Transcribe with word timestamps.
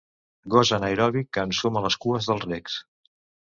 Gos 0.55 0.71
anaeròbic 0.77 1.29
que 1.37 1.45
ensuma 1.51 1.85
les 1.89 1.99
cues 2.07 2.33
dels 2.33 2.49
regs. 2.51 2.83